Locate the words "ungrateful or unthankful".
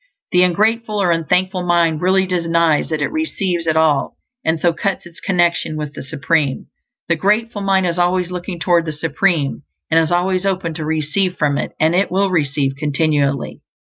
0.41-1.61